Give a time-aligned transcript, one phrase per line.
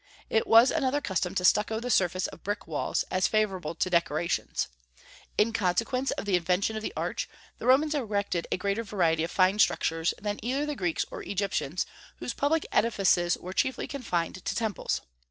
[0.31, 4.67] It was another custom to stucco the surface of brick walls, as favorable to decorations.
[5.37, 9.29] In consequence of the invention of the arch, the Romans erected a greater variety of
[9.29, 11.85] fine structures than either the Greeks or Egyptians,
[12.17, 15.01] whose public edifices were chiefly confined to temples.